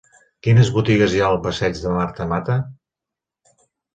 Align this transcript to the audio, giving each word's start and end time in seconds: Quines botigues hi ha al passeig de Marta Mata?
Quines 0.45 0.71
botigues 0.77 1.13
hi 1.13 1.19
ha 1.25 1.27
al 1.33 1.37
passeig 1.43 1.77
de 1.83 1.93
Marta 1.97 2.27
Mata? 2.33 2.55